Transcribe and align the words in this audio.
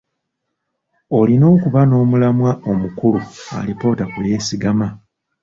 Olina 1.17 1.45
okuba 1.53 1.79
n’omulamwa 1.85 2.51
omukulu 2.71 3.19
alipoota 3.57 4.05
kwe 4.11 4.23
yeesigama. 4.31 4.87